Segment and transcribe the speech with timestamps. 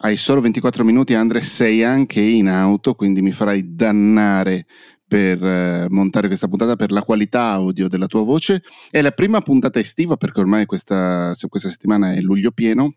[0.00, 4.66] hai solo 24 minuti, Andre, sei anche in auto, quindi mi farai dannare
[5.06, 8.62] per eh, montare questa puntata per la qualità audio della tua voce.
[8.90, 12.94] È la prima puntata estiva perché ormai questa, questa settimana è luglio pieno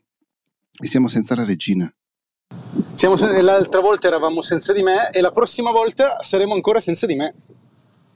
[0.81, 1.93] e siamo senza la regina.
[2.93, 7.15] Siamo, l'altra volta eravamo senza di me e la prossima volta saremo ancora senza di
[7.15, 7.33] me.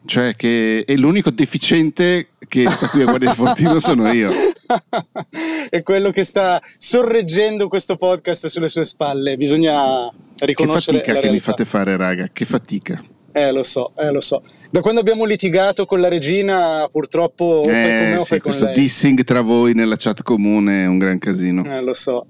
[0.10, 4.32] Cioè che è l'unico deficiente che sta qui a guardare il fortino sono io.
[5.70, 9.38] è quello che sta sorreggendo questo podcast sulle sue spalle.
[9.38, 11.02] Bisogna riconoscere.
[11.02, 12.28] Che fatica che mi fate fare, raga.
[12.34, 13.04] Che fatica.
[13.32, 14.42] Eh, lo so, eh, lo so.
[14.72, 17.62] Da quando abbiamo litigato con la regina, purtroppo.
[17.64, 18.82] Eh, fai con me o fai questo con lei.
[18.82, 21.64] dissing tra voi nella chat comune è un gran casino.
[21.72, 22.26] Eh, lo so.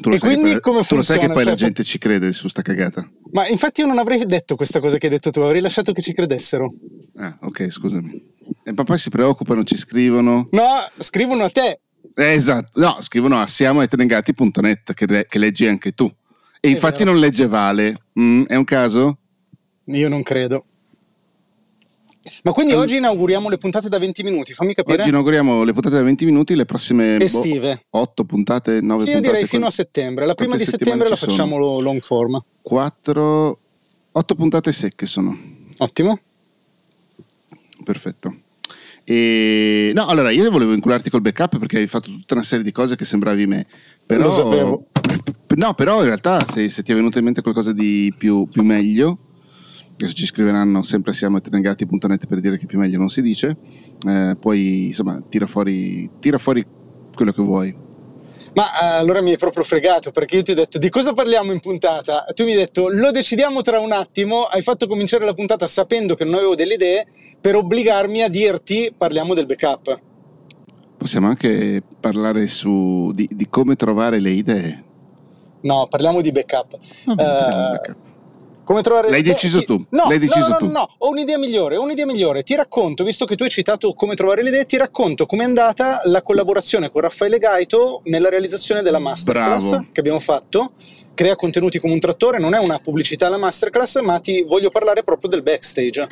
[0.00, 1.98] Tu lo, e quindi poi, come tu lo sai che poi cioè, la gente ci
[1.98, 3.06] crede su sta cagata.
[3.32, 6.00] Ma infatti io non avrei detto questa cosa che hai detto tu, avrei lasciato che
[6.00, 6.72] ci credessero.
[7.16, 8.30] Ah, ok, scusami.
[8.64, 10.48] E poi si preoccupano, ci scrivono.
[10.50, 11.80] No, scrivono a te.
[12.14, 16.04] Eh, esatto, no, scrivono a siamoetrengati.net che, che leggi anche tu.
[16.04, 17.12] E è infatti vero.
[17.12, 17.96] non legge Vale.
[18.18, 19.18] Mm, è un caso?
[19.86, 20.64] Io non credo.
[22.44, 25.00] Ma quindi oggi inauguriamo le puntate da 20 minuti, fammi capire.
[25.00, 27.80] Oggi inauguriamo le puntate da 20 minuti, le prossime boh, estive.
[27.90, 29.10] Boh, 8 puntate, 9 sì, puntate.
[29.10, 30.26] Sì, io direi fino a settembre.
[30.26, 31.80] La prima di settembre la facciamo sono?
[31.80, 32.42] long form.
[32.62, 33.58] 4
[34.12, 35.36] 8 puntate secche sono.
[35.78, 36.20] Ottimo.
[37.82, 38.36] Perfetto.
[39.04, 39.90] E...
[39.94, 42.94] No, allora io volevo incularti col backup perché hai fatto tutta una serie di cose
[42.94, 43.66] che sembravi me.
[44.06, 44.24] Però...
[44.24, 44.86] Lo sapevo.
[45.56, 48.62] No, però in realtà se, se ti è venuto in mente qualcosa di più, più
[48.62, 49.18] meglio
[49.94, 53.56] adesso ci scriveranno sempre siamo eternegati.net per dire che più meglio non si dice,
[54.06, 56.64] eh, poi insomma tira fuori, tira fuori
[57.14, 57.90] quello che vuoi.
[58.54, 61.52] Ma uh, allora mi hai proprio fregato perché io ti ho detto di cosa parliamo
[61.52, 62.24] in puntata?
[62.34, 66.14] Tu mi hai detto lo decidiamo tra un attimo, hai fatto cominciare la puntata sapendo
[66.14, 67.06] che non avevo delle idee
[67.40, 70.00] per obbligarmi a dirti parliamo del backup.
[70.98, 74.84] Possiamo anche parlare su, di, di come trovare le idee.
[75.62, 76.78] No, parliamo di backup.
[77.06, 77.96] Vabbè, uh, backup.
[78.64, 79.64] Come trovare L'hai deciso ti...
[79.66, 79.84] tu.
[79.90, 80.66] No, L'hai deciso no, no, tu.
[80.66, 82.42] no, no, ho un'idea migliore, ho un'idea migliore.
[82.42, 86.00] Ti racconto, visto che tu hai citato come trovare le idee, ti racconto com'è andata
[86.04, 89.86] la collaborazione con Raffaele Gaito nella realizzazione della masterclass Bravo.
[89.92, 90.72] che abbiamo fatto.
[91.14, 95.02] Crea contenuti come un trattore, non è una pubblicità la masterclass, ma ti voglio parlare
[95.02, 96.08] proprio del backstage.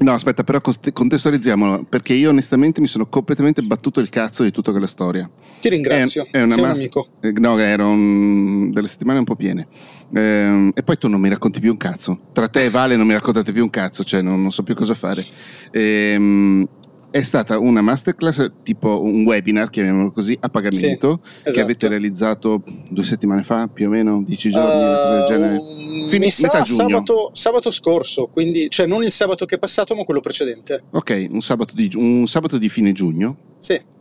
[0.00, 0.60] No, aspetta, però
[0.92, 5.28] contestualizziamolo, perché io onestamente mi sono completamente battuto il cazzo di tutta quella storia.
[5.60, 7.06] Ti ringrazio, è, è Sei mas- un amico.
[7.20, 9.66] Eh, no, erano delle settimane un po' piene.
[10.14, 12.18] Eh, e poi tu non mi racconti più un cazzo.
[12.32, 14.74] Tra te e Vale non mi raccontate più un cazzo, cioè non, non so più
[14.74, 15.22] cosa fare.
[15.70, 16.66] Eh,
[17.10, 21.50] è stata una masterclass tipo un webinar, chiamiamolo così, a pagamento, sì, esatto.
[21.50, 25.60] che avete realizzato due settimane fa, più o meno, dieci giorni, uh, cosa del genere.
[26.10, 30.04] Fini, mi sa sabato, sabato, scorso, quindi, cioè non il sabato che è passato, ma
[30.04, 30.84] quello precedente.
[30.90, 33.36] Ok, un sabato di, un sabato di fine giugno.
[33.58, 33.98] Sì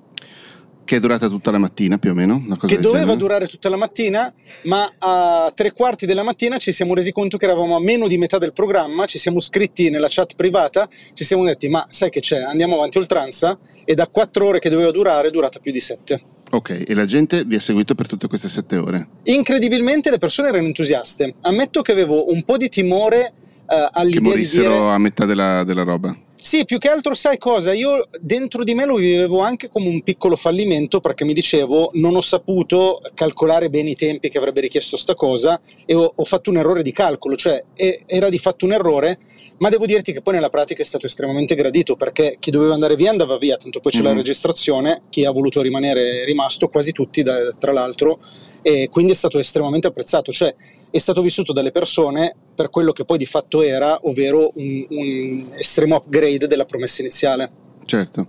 [0.89, 2.43] che è durata tutta la mattina più o meno.
[2.65, 3.17] che doveva genere.
[3.17, 4.33] durare tutta la mattina,
[4.63, 8.17] ma a tre quarti della mattina ci siamo resi conto che eravamo a meno di
[8.17, 12.21] metà del programma, ci siamo scritti nella chat privata, ci siamo detti ma sai che
[12.21, 15.79] c'è, andiamo avanti oltranza e da quattro ore che doveva durare è durata più di
[15.79, 16.23] sette.
[16.51, 19.07] Ok, e la gente vi ha seguito per tutte queste sette ore?
[19.23, 21.35] Incredibilmente le persone erano entusiaste.
[21.41, 23.33] Ammetto che avevo un po' di timore
[23.67, 24.91] uh, all'idea che morissero di dire...
[24.91, 26.17] a metà della, della roba.
[26.41, 27.73] Sì, più che altro sai cosa?
[27.73, 32.15] Io dentro di me lo vivevo anche come un piccolo fallimento perché mi dicevo non
[32.15, 36.49] ho saputo calcolare bene i tempi che avrebbe richiesto sta cosa e ho, ho fatto
[36.49, 37.61] un errore di calcolo, cioè
[38.05, 39.19] era di fatto un errore,
[39.57, 42.95] ma devo dirti che poi nella pratica è stato estremamente gradito perché chi doveva andare
[42.95, 44.05] via andava via, tanto poi c'è mm.
[44.05, 48.17] la registrazione, chi ha voluto rimanere è rimasto, quasi tutti da, tra l'altro,
[48.61, 50.55] e quindi è stato estremamente apprezzato, cioè
[50.89, 55.45] è stato vissuto dalle persone per quello che poi di fatto era, ovvero un, un
[55.53, 57.49] estremo upgrade della promessa iniziale.
[57.85, 58.27] Certo.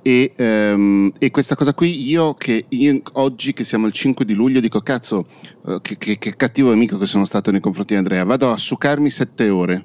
[0.00, 4.32] E, um, e, questa cosa qui, io che io, oggi che siamo il 5 di
[4.32, 5.26] luglio dico cazzo,
[5.64, 8.56] uh, che, che, che, cattivo amico che sono stato nei confronti di Andrea, vado a
[8.56, 9.84] succarmi sette ore.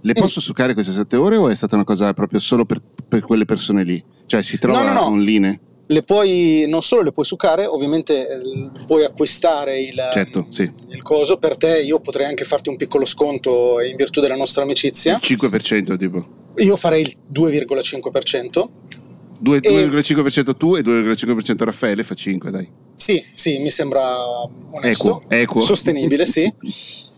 [0.00, 0.22] Le mm.
[0.22, 3.44] posso succare queste sette ore o è stata una cosa proprio solo per, per quelle
[3.44, 4.02] persone lì?
[4.24, 5.06] Cioè si trova no, no, no.
[5.08, 5.60] online?
[5.90, 10.70] Le puoi, non solo le puoi succare, ovviamente eh, puoi acquistare il, certo, sì.
[10.90, 11.80] il, coso per te.
[11.80, 15.18] Io potrei anche farti un piccolo sconto in virtù della nostra amicizia.
[15.20, 16.26] Il 5% tipo.
[16.56, 18.68] Io farei il 2,5%.
[19.42, 22.68] 2,5% tu e 2,5% Raffaele fa 5, dai.
[22.94, 24.24] Sì, sì, mi sembra
[24.70, 25.60] onesto, equo, equo.
[25.60, 26.52] sostenibile, sì.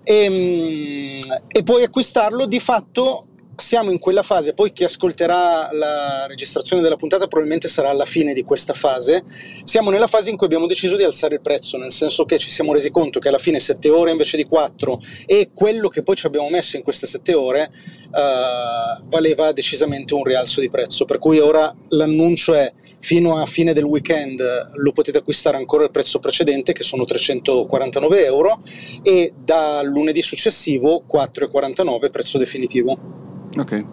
[0.05, 0.15] E,
[1.25, 3.30] ehm, e puoi acquistarlo di fatto
[3.61, 8.33] siamo in quella fase, poi chi ascolterà la registrazione della puntata probabilmente sarà alla fine
[8.33, 9.23] di questa fase,
[9.63, 12.51] siamo nella fase in cui abbiamo deciso di alzare il prezzo, nel senso che ci
[12.51, 16.17] siamo resi conto che alla fine 7 ore invece di 4 e quello che poi
[16.17, 17.71] ci abbiamo messo in queste 7 ore
[18.11, 23.73] uh, valeva decisamente un rialzo di prezzo, per cui ora l'annuncio è fino a fine
[23.73, 28.63] del weekend lo potete acquistare ancora al prezzo precedente che sono 349 euro
[29.03, 33.20] e da lunedì successivo 4,49 prezzo definitivo.
[33.57, 33.85] Ok.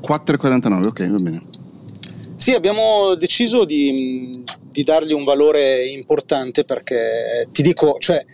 [0.00, 1.42] 4,49, ok, va bene.
[2.36, 8.24] Sì, abbiamo deciso di, di dargli un valore importante perché ti dico, cioè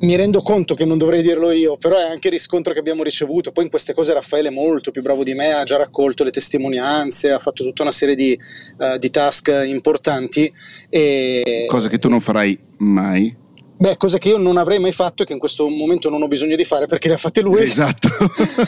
[0.00, 3.02] mi rendo conto che non dovrei dirlo io, però è anche il riscontro che abbiamo
[3.02, 3.52] ricevuto.
[3.52, 6.30] Poi in queste cose Raffaele è molto più bravo di me, ha già raccolto le
[6.30, 8.38] testimonianze, ha fatto tutta una serie di,
[8.78, 10.50] uh, di task importanti.
[10.88, 11.66] E...
[11.68, 13.36] Cosa che tu non farai mai.
[13.80, 16.28] Beh, cosa che io non avrei mai fatto e che in questo momento non ho
[16.28, 17.62] bisogno di fare perché le ha fatte lui.
[17.62, 18.10] Esatto.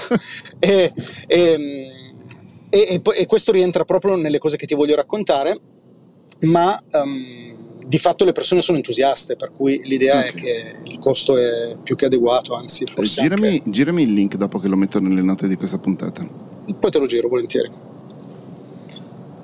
[0.59, 0.91] e,
[1.27, 1.91] e,
[2.71, 5.61] e, e, questo rientra proprio nelle cose che ti voglio raccontare,
[6.41, 6.83] ma...
[6.93, 7.51] Um,
[7.85, 10.31] di fatto le persone sono entusiaste, per cui l'idea okay.
[10.31, 13.71] è che il costo è più che adeguato, anzi forse girami, anche...
[13.71, 16.25] girami il link dopo che lo metto nelle note di questa puntata.
[16.25, 17.69] Poi te lo giro volentieri.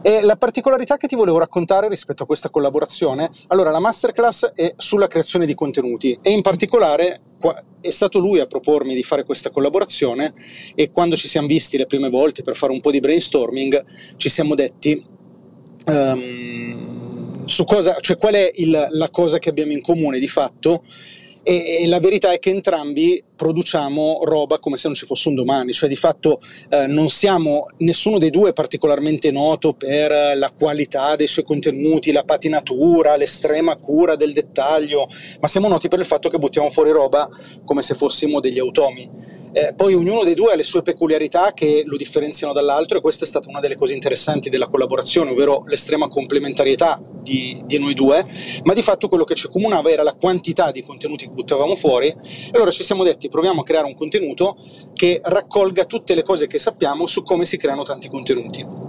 [0.00, 4.72] E la particolarità che ti volevo raccontare rispetto a questa collaborazione, allora la masterclass è
[4.76, 7.20] sulla creazione di contenuti e in particolare
[7.80, 10.32] è stato lui a propormi di fare questa collaborazione
[10.74, 13.84] e quando ci siamo visti le prime volte per fare un po' di brainstorming
[14.16, 15.04] ci siamo detti
[15.86, 20.84] um, su cosa, cioè qual è il, la cosa che abbiamo in comune di fatto
[21.42, 25.36] e, e, la verità è che entrambi produciamo roba come se non ci fosse un
[25.36, 31.16] domani, cioè di fatto eh, non siamo nessuno dei due particolarmente noto per la qualità
[31.16, 35.08] dei suoi contenuti, la patinatura, l'estrema cura del dettaglio,
[35.40, 37.28] ma siamo noti per il fatto che buttiamo fuori roba
[37.64, 39.36] come se fossimo degli automi.
[39.52, 43.24] Eh, poi ognuno dei due ha le sue peculiarità che lo differenziano dall'altro e questa
[43.24, 48.24] è stata una delle cose interessanti della collaborazione, ovvero l'estrema complementarietà di, di, noi due,
[48.64, 52.08] ma di fatto quello che ci accomunava era la quantità di contenuti che buttavamo fuori
[52.08, 54.56] e allora ci siamo detti proviamo a creare un contenuto
[54.94, 58.88] che raccolga tutte le cose che sappiamo su come si creano tanti contenuti.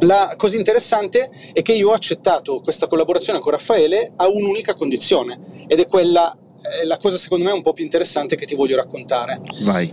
[0.00, 5.64] La cosa interessante è che io ho accettato questa collaborazione con Raffaele a un'unica condizione
[5.68, 6.36] ed è quella
[6.80, 9.40] è la cosa secondo me un po' più interessante che ti voglio raccontare.
[9.62, 9.92] Vai.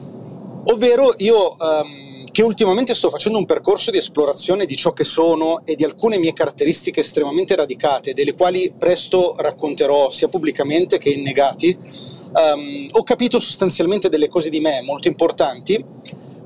[0.66, 5.62] Ovvero io um, che ultimamente sto facendo un percorso di esplorazione di ciò che sono
[5.66, 11.24] e di alcune mie caratteristiche estremamente radicate, delle quali presto racconterò sia pubblicamente che in
[11.24, 15.83] negati, um, ho capito sostanzialmente delle cose di me molto importanti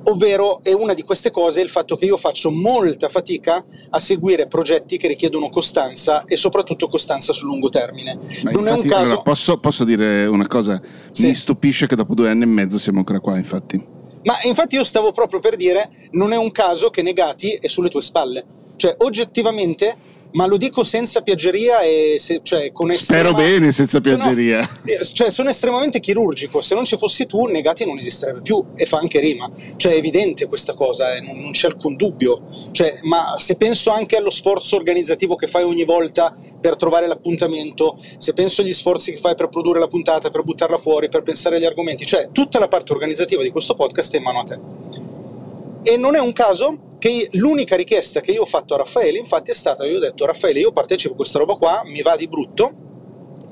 [0.05, 4.47] ovvero è una di queste cose il fatto che io faccio molta fatica a seguire
[4.47, 8.17] progetti che richiedono costanza e soprattutto costanza sul lungo termine.
[8.43, 9.03] Ma non infatti, è un caso...
[9.03, 10.81] Allora, posso, posso, dire una cosa?
[11.11, 11.27] Sì.
[11.27, 13.83] Mi stupisce che dopo due anni e mezzo siamo ancora qua, infatti.
[14.23, 17.89] Ma infatti io stavo proprio per dire, non è un caso che Negati è sulle
[17.89, 18.45] tue spalle.
[18.75, 19.95] Cioè, oggettivamente
[20.33, 23.29] ma lo dico senza piaggeria e se, cioè, con estrema...
[23.29, 24.67] Spero bene senza piaggeria.
[24.67, 26.61] Sono, eh, cioè, sono estremamente chirurgico.
[26.61, 29.49] Se non ci fossi tu, Negati non esisterebbe più e fa anche rima.
[29.75, 32.43] Cioè, è evidente questa cosa, eh, non, non, c'è alcun dubbio.
[32.71, 37.97] Cioè, ma se penso anche allo sforzo organizzativo che fai ogni volta per trovare l'appuntamento,
[38.17, 41.57] se penso agli sforzi che fai per produrre la puntata, per buttarla fuori, per pensare
[41.57, 44.59] agli argomenti, cioè, tutta la parte organizzativa di questo podcast è in mano a te.
[45.83, 49.51] E non è un caso che l'unica richiesta che io ho fatto a Raffaele, infatti,
[49.51, 52.29] è stata: io ho detto, Raffaele, io partecipo a questa roba qua, mi va di
[52.29, 52.71] brutto,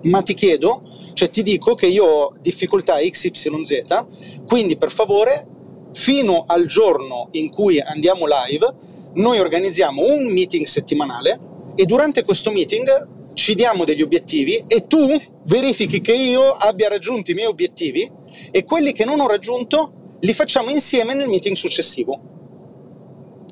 [0.04, 4.06] ma ti chiedo, cioè ti dico che io ho difficoltà XYZ,
[4.48, 5.46] quindi per favore,
[5.92, 8.74] fino al giorno in cui andiamo live,
[9.16, 11.38] noi organizziamo un meeting settimanale
[11.76, 15.10] e durante questo meeting ci diamo degli obiettivi e tu
[15.44, 18.10] verifichi che io abbia raggiunto i miei obiettivi
[18.50, 22.32] e quelli che non ho raggiunto li facciamo insieme nel meeting successivo.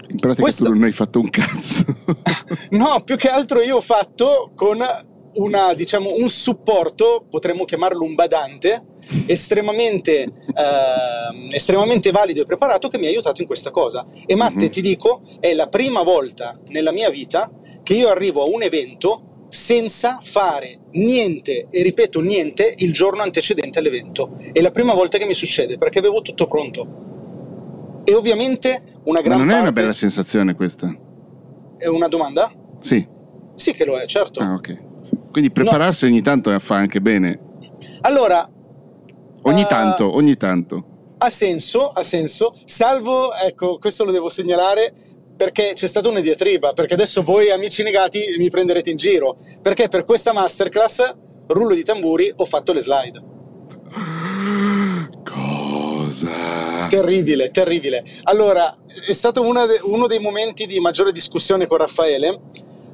[0.10, 0.66] In pratica Questo...
[0.66, 1.86] tu non hai fatto un cazzo.
[2.72, 4.78] no, più che altro io ho fatto con
[5.34, 8.86] una, diciamo, un supporto, potremmo chiamarlo un badante,
[9.26, 14.06] estremamente, eh, estremamente valido e preparato che mi ha aiutato in questa cosa.
[14.26, 14.70] E Matte, mm-hmm.
[14.70, 17.52] ti dico, è la prima volta nella mia vita
[17.84, 23.80] che io arrivo a un evento senza fare niente, e ripeto niente, il giorno antecedente
[23.80, 24.38] all'evento.
[24.52, 27.08] È la prima volta che mi succede perché avevo tutto pronto.
[28.04, 29.60] E ovviamente una gran Ma non parte...
[29.60, 30.96] è una bella sensazione questa?
[31.78, 32.52] È una domanda?
[32.80, 33.08] Sì.
[33.56, 34.40] Sì che lo è, certo.
[34.40, 34.88] Ah, ok.
[35.32, 36.12] Quindi prepararsi no.
[36.12, 37.40] ogni tanto fa anche bene.
[38.02, 38.50] Allora...
[39.42, 40.86] Ogni uh, tanto, ogni tanto.
[41.18, 42.56] Ha senso, ha senso.
[42.66, 44.94] Salvo, ecco, questo lo devo segnalare,
[45.36, 49.88] perché c'è stata una diatriba, perché adesso voi amici negati mi prenderete in giro, perché
[49.88, 51.16] per questa masterclass,
[51.48, 53.24] rullo di tamburi, ho fatto le slide.
[55.24, 56.69] Cosa?
[56.90, 58.04] Terribile, terribile.
[58.24, 58.76] Allora,
[59.08, 62.42] è stato de- uno dei momenti di maggiore discussione con Raffaele,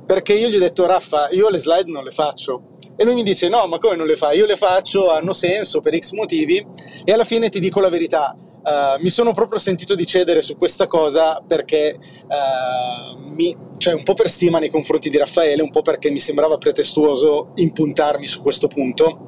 [0.06, 2.74] perché io gli ho detto, Raffa, io le slide non le faccio.
[2.98, 4.38] E lui mi dice, no, ma come non le fai?
[4.38, 6.66] Io le faccio, hanno senso per X motivi,
[7.06, 10.58] e alla fine ti dico la verità, uh, mi sono proprio sentito di cedere su
[10.58, 15.72] questa cosa perché uh, mi, cioè un po' per stima nei confronti di Raffaele, un
[15.72, 19.20] po' perché mi sembrava pretestuoso impuntarmi su questo punto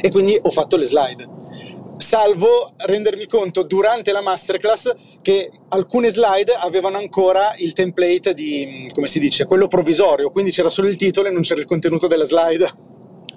[0.00, 1.36] e quindi ho fatto le slide
[1.98, 9.06] salvo rendermi conto durante la masterclass che alcune slide avevano ancora il template di, come
[9.06, 12.24] si dice, quello provvisorio, quindi c'era solo il titolo e non c'era il contenuto della
[12.24, 12.66] slide.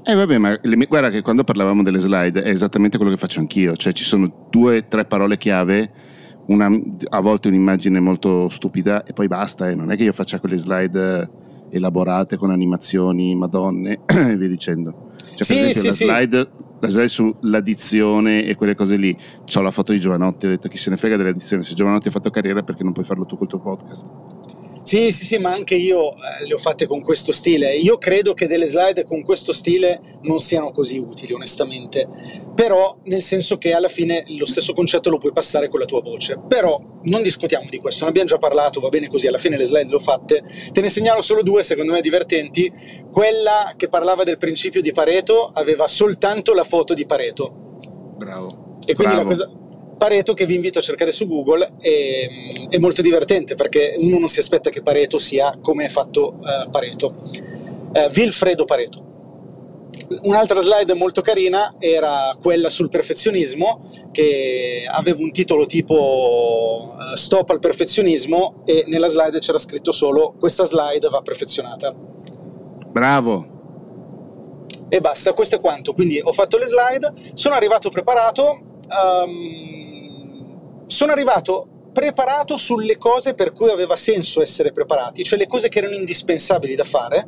[0.04, 3.40] Eh vabbè, ma le, guarda che quando parlavamo delle slide è esattamente quello che faccio
[3.40, 5.92] anch'io, cioè ci sono due o tre parole chiave,
[6.48, 6.70] una,
[7.10, 9.76] a volte un'immagine molto stupida e poi basta, eh.
[9.76, 11.30] non è che io faccia quelle slide
[11.72, 15.12] elaborate con animazioni, madonne e via dicendo.
[15.18, 16.06] Cioè, sì, per esempio, sì, la sì.
[16.06, 16.52] slide
[16.82, 19.16] la slide sull'addizione e quelle cose lì.
[19.46, 22.12] C'ho la foto di Giovanotti, ho detto chi se ne frega dell'addizione, se Giovanotti ha
[22.12, 24.06] fatto carriera perché non puoi farlo tu col tuo podcast.
[24.84, 27.76] Sì, sì, sì, ma anche io eh, le ho fatte con questo stile.
[27.76, 32.08] Io credo che delle slide con questo stile non siano così utili, onestamente.
[32.56, 36.02] Però, nel senso che alla fine lo stesso concetto lo puoi passare con la tua
[36.02, 36.40] voce.
[36.48, 39.28] Però non discutiamo di questo, ne abbiamo già parlato, va bene così.
[39.28, 40.44] Alla fine le slide le ho fatte.
[40.72, 42.72] Te ne segnalo solo due, secondo me divertenti.
[43.12, 47.78] Quella che parlava del principio di Pareto aveva soltanto la foto di Pareto.
[48.18, 48.80] Bravo.
[48.86, 49.30] E quindi Bravo.
[49.30, 49.52] la cosa.
[50.02, 52.28] Pareto che vi invito a cercare su Google è,
[52.70, 56.68] è molto divertente perché uno non si aspetta che Pareto sia come è fatto eh,
[56.72, 57.22] Pareto.
[57.94, 59.06] Eh, Vilfredo Pareto.
[60.24, 67.52] Un'altra slide molto carina era quella sul perfezionismo che aveva un titolo tipo eh, Stop
[67.52, 71.94] al perfezionismo e nella slide c'era scritto solo questa slide va perfezionata.
[71.94, 73.46] Bravo.
[74.90, 75.94] E basta, questo è quanto.
[75.94, 78.58] Quindi ho fatto le slide, sono arrivato preparato.
[78.90, 79.71] ehm,
[80.92, 85.80] sono arrivato preparato sulle cose per cui aveva senso essere preparati, cioè le cose che
[85.80, 87.28] erano indispensabili da fare.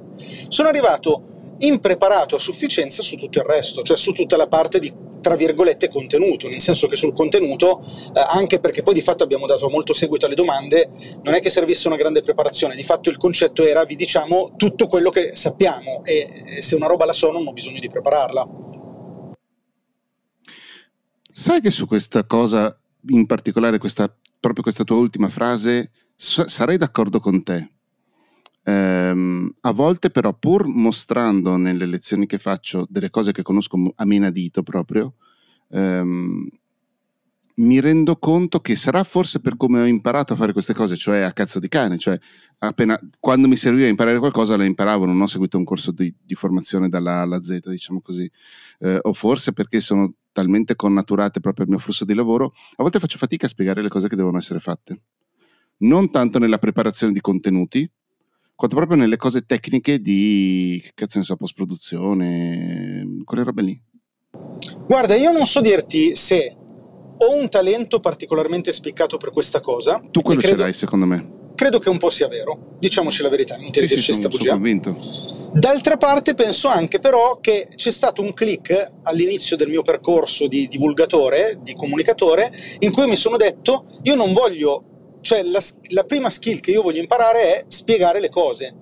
[0.50, 4.94] Sono arrivato impreparato a sufficienza su tutto il resto, cioè su tutta la parte di
[5.22, 7.82] tra virgolette contenuto, nel senso che sul contenuto,
[8.14, 10.90] eh, anche perché poi di fatto abbiamo dato molto seguito alle domande,
[11.24, 14.88] non è che servisse una grande preparazione, di fatto il concetto era vi diciamo tutto
[14.88, 18.46] quello che sappiamo e e se una roba la so non ho bisogno di prepararla.
[21.32, 22.76] Sai che su questa cosa,
[23.08, 27.72] in particolare questa, proprio questa tua ultima frase, sarei d'accordo con te.
[28.66, 34.06] Ehm, a volte però pur mostrando nelle lezioni che faccio delle cose che conosco a
[34.06, 35.16] menadito proprio,
[35.70, 36.48] ehm,
[37.56, 41.20] mi rendo conto che sarà forse per come ho imparato a fare queste cose, cioè
[41.20, 42.18] a cazzo di cane, cioè
[42.60, 46.34] appena quando mi serviva imparare qualcosa la imparavo, non ho seguito un corso di, di
[46.34, 48.30] formazione dalla A alla Z, diciamo così,
[48.80, 53.00] Eh, o forse perché sono talmente connaturate proprio al mio flusso di lavoro, a volte
[53.00, 55.02] faccio fatica a spiegare le cose che devono essere fatte.
[55.78, 57.90] Non tanto nella preparazione di contenuti,
[58.56, 63.82] quanto proprio nelle cose tecniche di, che cazzo ne so, post-produzione, quelle robe lì.
[64.86, 66.58] Guarda, io non so dirti se
[67.18, 70.02] ho un talento particolarmente spiccato per questa cosa.
[70.12, 71.42] Tu quello credo, ce l'hai, secondo me.
[71.56, 74.28] Credo che un po' sia vero, diciamoci la verità, non ti Sì, sì, dirci sono
[74.30, 74.52] bugia.
[74.54, 74.96] convinto.
[75.54, 80.68] D'altra parte penso anche però che c'è stato un click all'inizio del mio percorso di
[80.68, 86.30] divulgatore, di comunicatore, in cui mi sono detto io non voglio, cioè la, la prima
[86.32, 88.76] skill che io voglio imparare è spiegare le cose.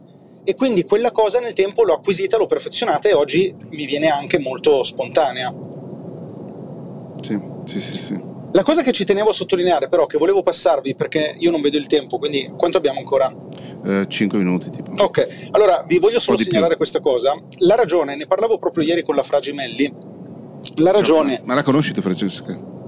[0.43, 4.39] E quindi quella cosa nel tempo l'ho acquisita, l'ho perfezionata e oggi mi viene anche
[4.39, 5.53] molto spontanea.
[7.21, 8.19] Sì, sì, sì, sì.
[8.53, 11.77] La cosa che ci tenevo a sottolineare però, che volevo passarvi perché io non vedo
[11.77, 13.33] il tempo, quindi quanto abbiamo ancora?
[13.85, 14.91] Eh, 5 minuti tipo.
[14.97, 16.45] Ok, allora vi voglio solo più.
[16.45, 17.33] segnalare questa cosa.
[17.59, 19.93] La ragione, ne parlavo proprio ieri con la Fragi Melli.
[20.75, 22.79] La ragione Ma la conosci tu, Francesca?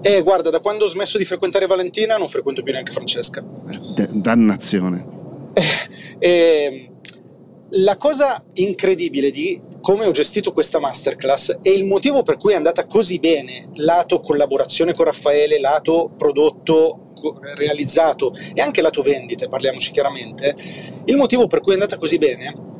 [0.00, 3.42] è, guarda, da quando ho smesso di frequentare Valentina non frequento più neanche Francesca.
[3.70, 5.06] Eh, d- dannazione.
[6.18, 6.90] E
[7.70, 12.56] la cosa incredibile di come ho gestito questa masterclass e il motivo per cui è
[12.56, 17.12] andata così bene, lato collaborazione con Raffaele, lato prodotto
[17.56, 20.54] realizzato e anche lato vendite, parliamoci chiaramente,
[21.04, 22.76] il motivo per cui è andata così bene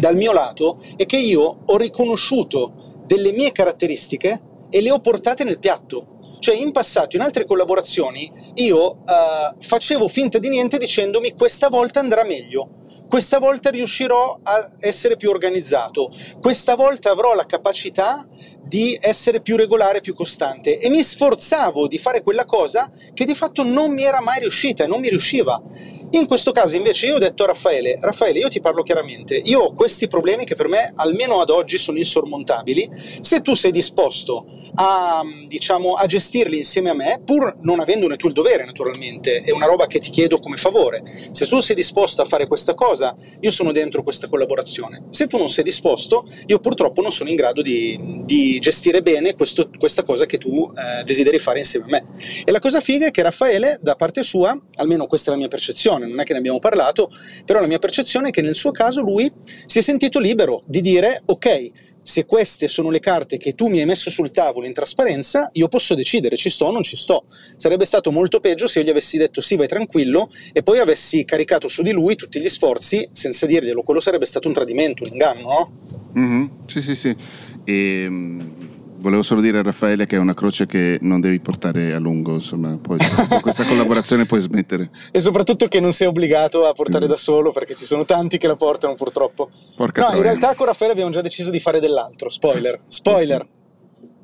[0.00, 5.44] dal mio lato è che io ho riconosciuto delle mie caratteristiche e le ho portate
[5.44, 6.18] nel piatto.
[6.38, 12.00] Cioè in passato, in altre collaborazioni, io eh, facevo finta di niente dicendomi questa volta
[12.00, 18.26] andrà meglio, questa volta riuscirò a essere più organizzato, questa volta avrò la capacità
[18.62, 20.78] di essere più regolare, più costante.
[20.78, 24.84] E mi sforzavo di fare quella cosa che di fatto non mi era mai riuscita
[24.84, 25.62] e non mi riusciva.
[26.10, 29.60] In questo caso invece io ho detto a Raffaele, Raffaele io ti parlo chiaramente, io
[29.60, 34.46] ho questi problemi che per me almeno ad oggi sono insormontabili, se tu sei disposto
[34.76, 39.50] a, diciamo, a gestirli insieme a me, pur non avendone tu il dovere, naturalmente, è
[39.50, 41.02] una roba che ti chiedo come favore.
[41.32, 45.04] Se tu sei disposto a fare questa cosa, io sono dentro questa collaborazione.
[45.10, 49.34] Se tu non sei disposto, io purtroppo non sono in grado di, di gestire bene
[49.34, 52.04] questo, questa cosa che tu eh, desideri fare insieme a me.
[52.44, 55.48] E la cosa figa è che Raffaele, da parte sua, almeno questa è la mia
[55.48, 57.10] percezione, non è che ne abbiamo parlato,
[57.44, 59.30] però la mia percezione è che nel suo caso lui
[59.64, 61.70] si è sentito libero di dire ok,
[62.06, 65.66] se queste sono le carte che tu mi hai messo sul tavolo in trasparenza, io
[65.66, 67.24] posso decidere ci sto o non ci sto.
[67.56, 71.24] Sarebbe stato molto peggio se io gli avessi detto sì, vai tranquillo, e poi avessi
[71.24, 73.82] caricato su di lui tutti gli sforzi senza dirglielo.
[73.82, 75.72] Quello sarebbe stato un tradimento, un inganno, no?
[76.16, 76.46] Mm-hmm.
[76.66, 77.16] Sì, sì, sì.
[77.64, 78.65] E, ehm,
[78.98, 82.34] volevo solo dire a Raffaele che è una croce che non devi portare a lungo,
[82.34, 82.98] insomma, poi
[83.28, 84.90] con questa collaborazione puoi smettere.
[85.10, 87.08] E soprattutto che non sei obbligato a portare mm.
[87.08, 89.50] da solo, perché ci sono tanti che la portano purtroppo.
[89.76, 90.16] Porca no, troia.
[90.16, 93.46] in realtà con Raffaele abbiamo già deciso di fare dell'altro, spoiler, spoiler.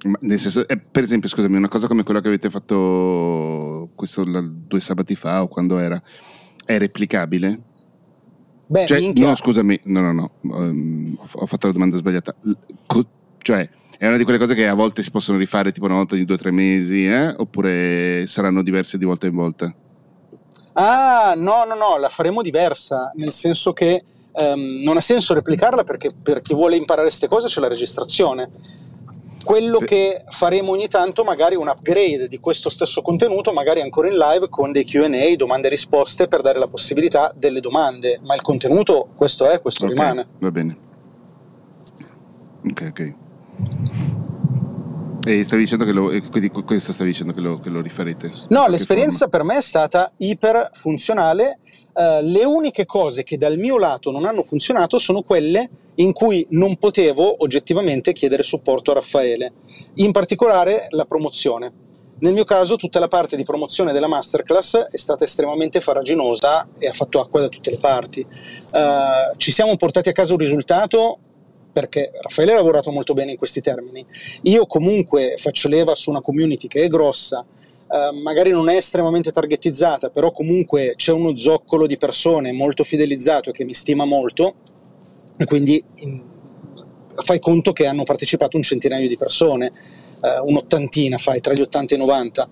[0.05, 4.25] Ma nel senso, eh, per esempio, scusami, una cosa come quella che avete fatto questo,
[4.25, 6.01] la, due sabati fa o quando era,
[6.65, 7.61] è replicabile?
[8.67, 9.27] Beh, cioè, minchia.
[9.27, 12.35] no, scusami, no, no, no, um, ho, ho fatto la domanda sbagliata.
[12.87, 13.07] Co-
[13.39, 13.69] cioè,
[14.03, 16.25] è una di quelle cose che a volte si possono rifare tipo una volta ogni
[16.25, 17.29] due o tre mesi, eh?
[17.37, 19.73] oppure saranno diverse di volta in volta?
[20.73, 25.85] Ah, no, no, no, la faremo diversa, nel senso che um, non ha senso replicarla
[25.85, 28.51] perché per chi vuole imparare queste cose c'è la registrazione.
[29.45, 29.87] Quello Beh.
[29.87, 34.49] che faremo ogni tanto, magari un upgrade di questo stesso contenuto, magari ancora in live
[34.49, 39.11] con dei QA, domande e risposte per dare la possibilità delle domande, ma il contenuto
[39.15, 40.27] questo è, questo Ok, rimane.
[40.41, 40.77] Va bene.
[42.65, 43.15] Ok, ok.
[45.25, 48.33] E stavi dicendo che lo, quindi questo stavi dicendo che lo, che lo rifarete?
[48.49, 51.61] No, l'esperienza per me è stata iper funzionale.
[51.95, 56.45] Eh, le uniche cose che dal mio lato non hanno funzionato sono quelle in cui
[56.51, 59.53] non potevo oggettivamente chiedere supporto a Raffaele,
[59.97, 61.73] in particolare la promozione.
[62.19, 66.89] Nel mio caso tutta la parte di promozione della masterclass è stata estremamente faraginosa e
[66.89, 68.21] ha fatto acqua da tutte le parti.
[68.21, 71.19] Eh, ci siamo portati a casa un risultato
[71.73, 74.05] perché Raffaele ha lavorato molto bene in questi termini.
[74.43, 77.45] Io comunque faccio leva su una community che è grossa,
[77.91, 83.51] eh, magari non è estremamente targetizzata, però comunque c'è uno zoccolo di persone molto fidelizzato
[83.51, 84.55] e che mi stima molto,
[85.45, 86.31] quindi in-
[87.15, 89.73] fai conto che hanno partecipato un centinaio di persone,
[90.23, 92.49] eh, un'ottantina fai tra gli 80 e i 90.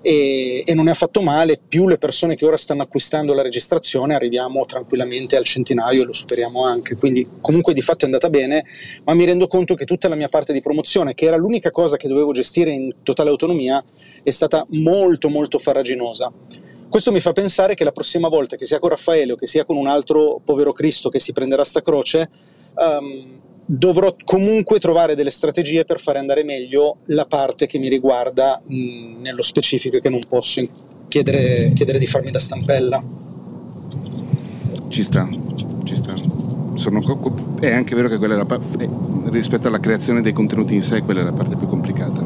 [0.00, 4.14] E, e non è affatto male, più le persone che ora stanno acquistando la registrazione
[4.14, 8.64] arriviamo tranquillamente al centinaio e lo superiamo anche, quindi comunque di fatto è andata bene,
[9.04, 11.96] ma mi rendo conto che tutta la mia parte di promozione, che era l'unica cosa
[11.96, 13.82] che dovevo gestire in totale autonomia,
[14.22, 16.32] è stata molto molto farraginosa.
[16.88, 19.64] Questo mi fa pensare che la prossima volta, che sia con Raffaele o che sia
[19.64, 22.30] con un altro povero Cristo che si prenderà sta croce,
[22.78, 28.58] ehm, dovrò comunque trovare delle strategie per fare andare meglio la parte che mi riguarda
[28.64, 30.62] mh, nello specifico che non posso
[31.06, 33.02] chiedere, chiedere di farmi da stampella.
[34.88, 35.28] Ci sta,
[35.84, 36.14] ci sta.
[36.76, 37.02] Sono
[37.60, 38.88] è anche vero che quella è la pa- eh,
[39.30, 42.24] rispetto alla creazione dei contenuti in sé, quella è la parte più complicata.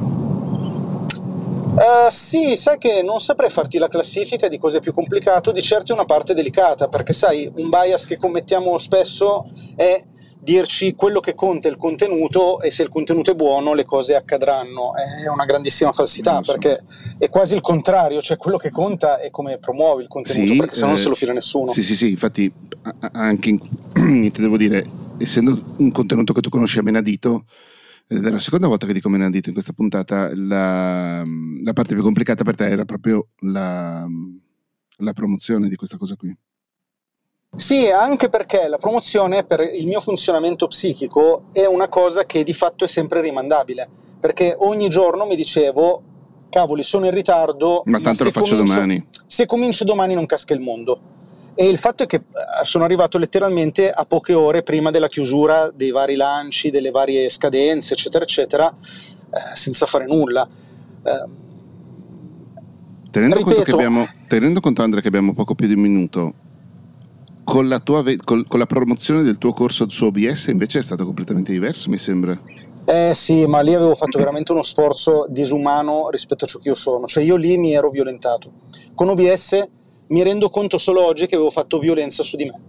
[1.74, 5.62] Eh, sì, sai che non saprei farti la classifica di cosa è più complicato, di
[5.62, 10.04] certo è una parte delicata, perché sai, un bias che commettiamo spesso è
[10.42, 14.16] dirci quello che conta è il contenuto e se il contenuto è buono le cose
[14.16, 14.92] accadranno.
[14.96, 16.52] È una grandissima falsità, Non so.
[16.52, 16.82] perché
[17.16, 20.80] è quasi il contrario, cioè quello che conta è come promuovi il contenuto, perché se
[20.80, 21.70] no non eh, se lo fila nessuno.
[21.70, 22.52] Sì, sì, sì, infatti
[23.12, 23.58] anche in,
[24.32, 24.84] ti devo dire,
[25.18, 27.44] essendo un contenuto che tu conosci a menadito,
[28.08, 31.22] ed è la seconda volta che dico menadito in questa puntata, la,
[31.62, 34.04] la parte più complicata per te era proprio la,
[34.96, 36.36] la promozione di questa cosa qui.
[37.54, 42.54] Sì, anche perché la promozione per il mio funzionamento psichico è una cosa che di
[42.54, 43.86] fatto è sempre rimandabile,
[44.18, 46.02] perché ogni giorno mi dicevo,
[46.48, 49.06] cavoli, sono in ritardo, Ma tanto lo faccio comincio- domani.
[49.26, 50.98] Se comincio domani non casca il mondo.
[51.54, 55.70] E il fatto è che eh, sono arrivato letteralmente a poche ore prima della chiusura
[55.70, 60.48] dei vari lanci, delle varie scadenze, eccetera, eccetera, eh, senza fare nulla.
[61.04, 61.24] Eh,
[63.10, 63.76] Tenendo conto, che Ripeto.
[63.76, 66.32] abbiamo, tenendo conto, Andrea, che abbiamo poco più di un minuto,
[67.44, 71.04] con la, tua col- con la promozione del tuo corso su OBS invece è stato
[71.04, 72.38] completamente diverso, mi sembra.
[72.86, 76.74] Eh sì, ma lì avevo fatto veramente uno sforzo disumano rispetto a ciò che io
[76.74, 78.52] sono, cioè io lì mi ero violentato.
[78.94, 79.68] Con OBS
[80.08, 82.60] mi rendo conto solo oggi che avevo fatto violenza su di me.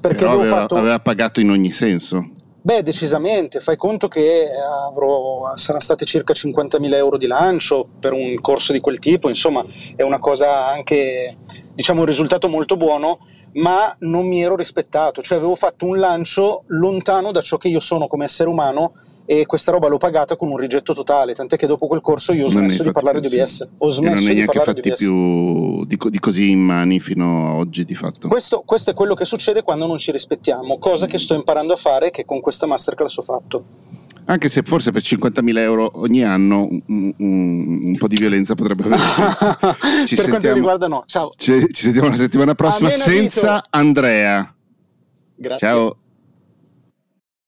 [0.00, 0.76] Perché avevo aveva, fatto...
[0.76, 2.28] aveva pagato in ogni senso.
[2.64, 4.46] Beh, decisamente, fai conto che
[4.88, 9.62] avrò, saranno state circa 50.000 euro di lancio per un corso di quel tipo, insomma
[9.94, 11.36] è una cosa anche,
[11.74, 13.18] diciamo, un risultato molto buono,
[13.54, 17.80] ma non mi ero rispettato, cioè avevo fatto un lancio lontano da ciò che io
[17.80, 18.94] sono come essere umano
[19.26, 22.46] e questa roba l'ho pagata con un rigetto totale, tant'è che dopo quel corso io
[22.46, 23.68] ho smesso di parlare di OBS.
[23.78, 24.98] Ho smesso di parlare di OBS.
[24.98, 28.28] più di, co- di così in mani fino a oggi di fatto.
[28.28, 31.76] Questo, questo è quello che succede quando non ci rispettiamo, cosa che sto imparando a
[31.76, 33.64] fare che con questa masterclass ho fatto.
[34.26, 38.84] Anche se forse per 50.000 euro ogni anno un, un- un po' di violenza potrebbe
[38.84, 39.58] avere senso.
[40.06, 41.28] Ci per quanto mi riguarda no, ciao.
[41.36, 43.62] Ci, ci sentiamo la settimana prossima senza.
[43.70, 44.54] Andrea.
[45.36, 45.66] Grazie.
[45.66, 45.96] Ciao.